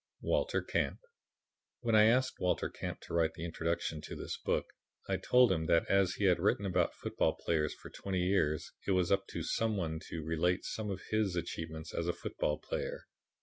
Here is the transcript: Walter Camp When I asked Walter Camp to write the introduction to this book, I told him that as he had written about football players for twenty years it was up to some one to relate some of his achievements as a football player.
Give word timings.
Walter 0.21 0.63
Camp 0.63 0.97
When 1.81 1.93
I 1.93 2.05
asked 2.05 2.39
Walter 2.39 2.71
Camp 2.71 3.01
to 3.01 3.13
write 3.13 3.35
the 3.35 3.45
introduction 3.45 4.01
to 4.01 4.15
this 4.15 4.35
book, 4.35 4.65
I 5.07 5.17
told 5.17 5.51
him 5.51 5.67
that 5.67 5.85
as 5.91 6.15
he 6.15 6.23
had 6.23 6.39
written 6.39 6.65
about 6.65 6.95
football 6.95 7.35
players 7.35 7.75
for 7.75 7.91
twenty 7.91 8.23
years 8.23 8.71
it 8.87 8.93
was 8.93 9.11
up 9.11 9.27
to 9.27 9.43
some 9.43 9.77
one 9.77 9.99
to 10.09 10.23
relate 10.25 10.65
some 10.65 10.89
of 10.89 11.01
his 11.11 11.35
achievements 11.35 11.93
as 11.93 12.07
a 12.07 12.13
football 12.13 12.57
player. 12.57 13.05